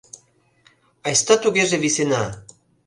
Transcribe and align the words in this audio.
—Айста 1.05 1.33
тугеже 1.43 1.77
висена. 1.83 2.23